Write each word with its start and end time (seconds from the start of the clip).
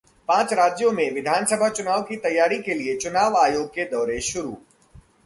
पांच 0.29 0.53
राज्यों 0.53 0.91
के 0.91 1.09
विधानसभा 1.11 1.69
चुनाव 1.69 2.01
की 2.01 2.15
तैयारियों 2.15 2.61
के 2.61 2.73
लिए 2.73 2.95
चुनाव 2.97 3.37
आयोग 3.37 3.67
के 3.67 3.85
दौरे 3.85 4.19
शुरू 4.21 4.57